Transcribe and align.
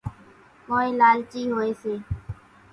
ڪونئين 0.65 0.93
لالچي 0.99 1.41
هوئيَ 1.53 1.71
سي۔ 1.81 1.93